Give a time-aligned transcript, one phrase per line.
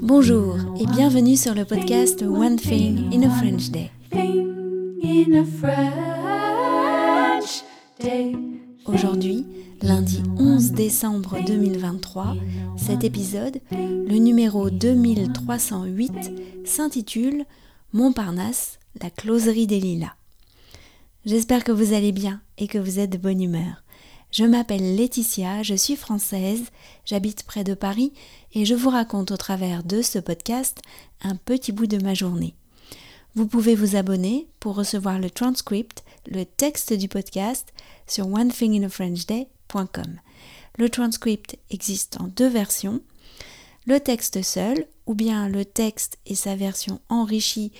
[0.00, 3.90] Bonjour et bienvenue sur le podcast One Thing in a French Day.
[8.86, 9.44] Aujourd'hui,
[9.82, 12.36] lundi 11 décembre 2023,
[12.78, 17.44] cet épisode, le numéro 2308, s'intitule
[17.92, 20.14] Montparnasse, la closerie des lilas.
[21.26, 23.82] J'espère que vous allez bien et que vous êtes de bonne humeur.
[24.32, 26.62] Je m'appelle Laetitia, je suis française,
[27.04, 28.14] j'habite près de Paris
[28.54, 30.80] et je vous raconte au travers de ce podcast
[31.20, 32.54] un petit bout de ma journée.
[33.34, 37.74] Vous pouvez vous abonner pour recevoir le transcript, le texte du podcast
[38.06, 40.18] sur onethinginafrenchday.com.
[40.78, 43.02] Le transcript existe en deux versions,
[43.84, 47.70] le texte seul ou bien le texte et sa version enrichie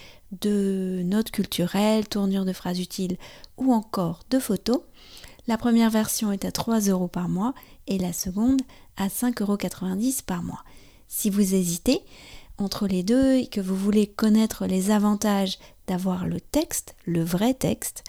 [0.42, 3.16] de notes culturelles, tournures de phrases utiles
[3.56, 4.80] ou encore de photos.
[5.48, 7.54] La première version est à 3 euros par mois
[7.88, 8.62] et la seconde
[8.96, 10.64] à 5,90 euros par mois.
[11.08, 12.00] Si vous hésitez
[12.58, 15.58] entre les deux et que vous voulez connaître les avantages
[15.88, 18.04] d'avoir le texte, le vrai texte,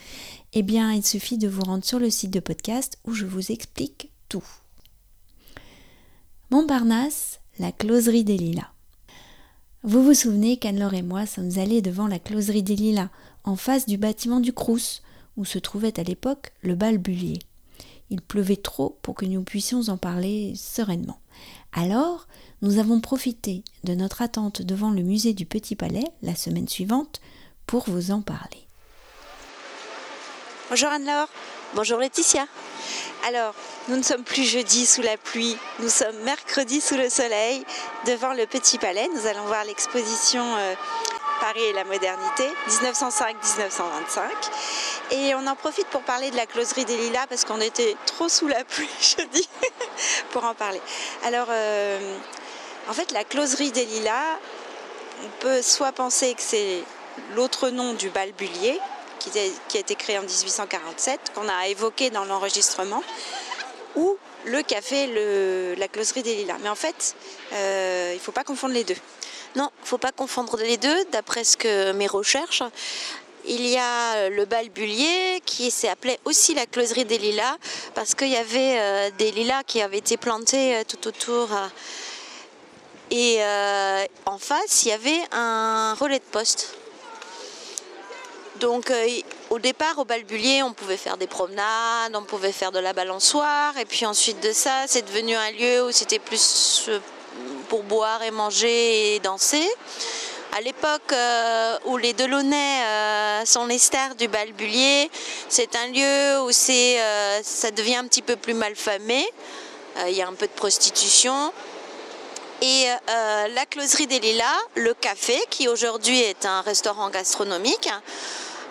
[0.53, 3.52] eh bien il suffit de vous rendre sur le site de podcast où je vous
[3.52, 4.45] explique tout.
[6.52, 8.69] Montparnasse, la closerie des lilas.
[9.81, 13.09] Vous vous souvenez qu'Anne-Laure et moi sommes allés devant la closerie des lilas,
[13.43, 15.02] en face du bâtiment du Crous,
[15.38, 17.39] où se trouvait à l'époque le balbulier.
[18.09, 21.20] Il pleuvait trop pour que nous puissions en parler sereinement.
[21.72, 22.28] Alors,
[22.62, 27.22] nous avons profité de notre attente devant le musée du Petit Palais la semaine suivante
[27.66, 28.67] pour vous en parler.
[30.70, 31.30] Bonjour Anne-Laure.
[31.76, 32.45] Bonjour Laetitia.
[33.28, 33.56] Alors,
[33.88, 37.64] nous ne sommes plus jeudi sous la pluie, nous sommes mercredi sous le soleil
[38.06, 39.08] devant le Petit Palais.
[39.16, 40.76] Nous allons voir l'exposition euh,
[41.39, 44.22] Paris et la modernité, 1905-1925.
[45.14, 48.30] Et on en profite pour parler de la closerie des Lilas parce qu'on était trop
[48.30, 49.47] sous la pluie jeudi
[50.31, 50.81] pour en parler.
[51.23, 52.17] Alors, euh,
[52.89, 54.39] en fait, la closerie des Lilas,
[55.23, 56.81] on peut soit penser que c'est
[57.36, 58.80] l'autre nom du balbulier,
[59.20, 63.04] qui, a été créé en 1847, qu'on a évoqué dans l'enregistrement,
[63.95, 66.58] ou le café, la closerie des Lilas.
[66.64, 67.16] Mais en fait,
[67.54, 68.98] euh, il ne faut pas confondre les deux.
[69.55, 72.64] Non, il ne faut pas confondre les deux, d'après ce que mes recherches.
[73.45, 77.58] Il y a le balbulier qui appelé aussi la closerie des lilas
[77.93, 81.49] parce qu'il y avait euh, des lilas qui avaient été plantés euh, tout autour.
[83.11, 83.39] et
[84.26, 86.76] en face, il y avait un relais de poste.
[88.59, 88.92] Donc
[89.54, 93.77] au départ, au Balbulier, on pouvait faire des promenades, on pouvait faire de la balançoire.
[93.77, 96.99] Et puis ensuite de ça, c'est devenu un lieu où c'était plus euh,
[97.70, 99.70] pour boire et manger et danser.
[100.55, 105.09] À l'époque euh, où les Delaunay euh, sont les stars du Balbulier,
[105.49, 106.99] c'est un lieu où c'est,
[107.43, 109.25] ça devient un petit peu plus malfamé.
[110.08, 111.52] Il y a un peu de prostitution.
[112.61, 117.89] Et la closerie des Lilas, le café, qui aujourd'hui est un restaurant gastronomique,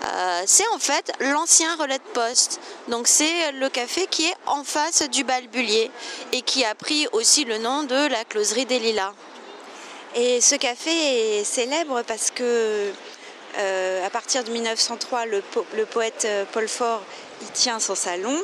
[0.05, 2.61] euh, c'est en fait l'ancien relais de poste.
[2.89, 5.91] Donc c'est le café qui est en face du Balbulier
[6.33, 9.13] et qui a pris aussi le nom de la closerie des Lilas.
[10.15, 12.93] Et ce café est célèbre parce que
[13.59, 15.43] euh, à partir de 1903, le,
[15.87, 17.03] poète euh, Paul Fort
[17.43, 18.37] y tient son salon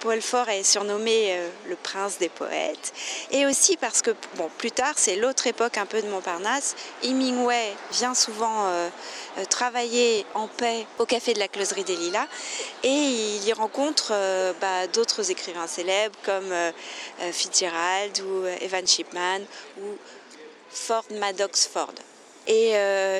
[0.00, 2.92] Paul Fort est surnommé euh, le prince des poètes.
[3.32, 6.76] Et aussi parce que, bon, plus tard, c'est l'autre époque un peu de Montparnasse.
[7.02, 8.70] Hemingway vient souvent
[9.50, 12.28] travailler en paix au café de la Closerie des Lilas.
[12.84, 14.12] Et il y rencontre
[14.60, 16.54] bah, d'autres écrivains célèbres comme
[17.32, 19.40] Fitzgerald ou Evan Shipman
[19.82, 19.98] ou
[20.70, 21.94] Ford Maddox Ford.
[22.46, 22.72] Et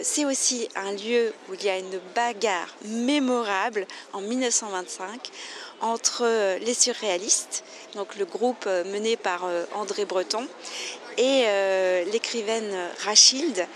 [0.02, 5.30] c'est aussi un lieu où il y a une bagarre mémorable en 1925
[5.80, 7.64] entre euh, les surréalistes,
[7.94, 10.46] donc le groupe euh, mené par euh, André Breton,
[11.16, 11.46] et
[12.12, 13.66] l'écrivaine Rachilde,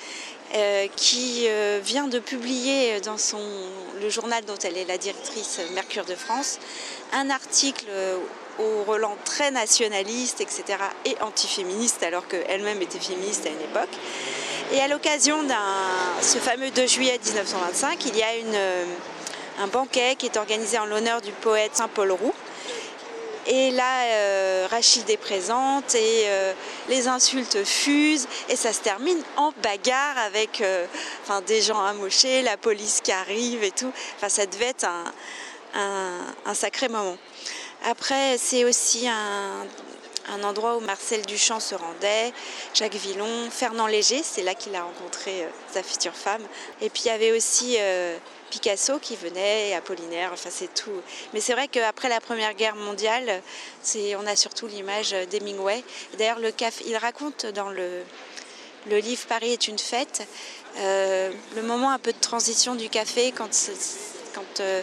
[0.95, 1.49] qui
[1.83, 3.41] vient de publier dans son,
[4.01, 6.61] le journal dont elle est la directrice Mercure de France
[7.13, 7.89] un article
[8.59, 10.65] au Roland très nationaliste, etc.,
[11.05, 13.91] et antiféministe, alors qu'elle-même était féministe à une époque.
[14.73, 15.53] Et à l'occasion de
[16.23, 18.59] ce fameux 2 juillet 1925, il y a une
[19.59, 22.35] un banquet qui est organisé en l'honneur du poète Saint-Paul Roux.
[23.47, 26.53] Et là, euh, Rachid est présente et euh,
[26.89, 30.87] les insultes fusent et ça se termine en bagarre avec euh,
[31.49, 33.93] des gens amochés, la police qui arrive et tout.
[34.17, 35.13] Enfin, ça devait être un,
[36.45, 37.17] un, sacré moment.
[37.85, 39.67] Après, c'est aussi un,
[40.43, 42.33] endroit où Marcel Duchamp se rendait,
[42.75, 46.43] Jacques Villon, Fernand Léger, c'est là qu'il a rencontré sa future femme.
[46.81, 47.77] Et puis il y avait aussi
[48.51, 51.03] Picasso qui venait, et Apollinaire, enfin c'est tout.
[51.33, 53.43] Mais c'est vrai qu'après la Première Guerre mondiale,
[53.97, 55.83] on a surtout l'image d'Hemingway.
[56.19, 58.03] D'ailleurs, le café, il raconte dans le,
[58.87, 60.27] livre Paris est une fête,
[60.79, 63.51] euh, le moment un peu de transition du café quand
[64.35, 64.83] quand euh,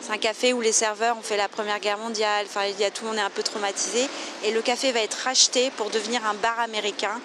[0.00, 2.84] c'est un café où les serveurs ont fait la Première Guerre mondiale, enfin il y
[2.84, 4.08] a tout le monde est un peu traumatisé
[4.44, 7.20] et le café va être racheté pour devenir un bar américain.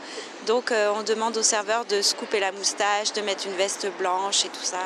[0.47, 3.87] Donc euh, on demande aux serveurs de se couper la moustache, de mettre une veste
[3.97, 4.79] blanche et tout ça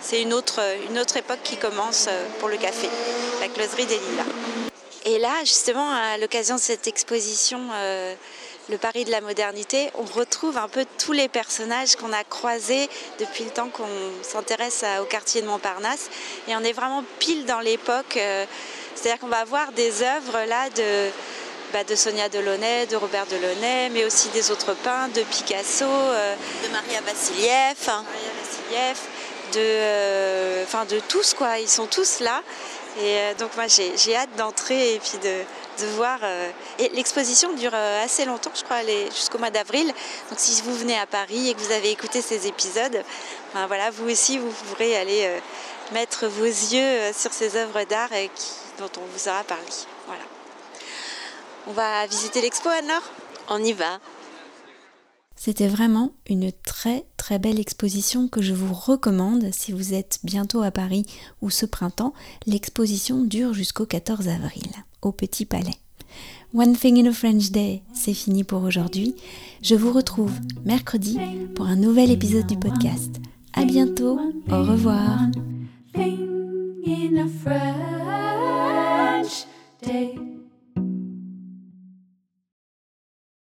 [0.00, 2.88] c'est une autre, une autre époque qui commence euh, pour le café,
[3.40, 4.24] la closerie des Lilas.
[5.04, 8.14] Et là, justement, à l'occasion de cette exposition, euh,
[8.68, 12.88] le Paris de la modernité, on retrouve un peu tous les personnages qu'on a croisés
[13.18, 13.88] depuis le temps qu'on
[14.22, 16.10] s'intéresse au quartier de Montparnasse.
[16.48, 18.16] Et on est vraiment pile dans l'époque.
[18.16, 18.44] Euh,
[18.94, 21.10] c'est-à-dire qu'on va voir des œuvres là de,
[21.72, 26.68] bah, de Sonia Delaunay, de Robert Delaunay, mais aussi des autres peintres, de Picasso, de
[26.72, 27.76] Maria Vassiliev.
[27.86, 28.04] Maria
[28.42, 28.98] Vassiliev
[29.52, 31.58] de, euh, enfin de tous quoi.
[31.58, 32.42] Ils sont tous là.
[32.98, 36.18] Et euh, donc moi j'ai hâte d'entrer et puis de, voir.
[36.22, 38.82] Euh, et l'exposition dure assez longtemps, je crois,
[39.14, 39.86] jusqu'au mois d'avril.
[39.86, 43.04] Donc si vous venez à Paris et que vous avez écouté ces épisodes,
[43.54, 45.40] ben voilà, vous aussi vous pourrez aller
[45.92, 48.10] mettre vos yeux sur ces œuvres d'art
[48.78, 49.64] dont on vous aura parlé.
[50.06, 50.24] Voilà.
[51.68, 53.02] On va visiter l'expo alors
[53.48, 53.98] On y va.
[55.36, 57.04] C'était vraiment une très
[57.36, 61.04] belle exposition que je vous recommande si vous êtes bientôt à Paris
[61.42, 62.14] ou ce printemps.
[62.46, 64.64] L'exposition dure jusqu'au 14 avril
[65.02, 65.76] au Petit Palais.
[66.54, 69.14] One Thing in a French Day, c'est fini pour aujourd'hui.
[69.60, 70.32] Je vous retrouve
[70.64, 71.18] mercredi
[71.54, 73.16] pour un nouvel épisode du podcast.
[73.52, 74.18] À bientôt,
[74.50, 75.18] au revoir.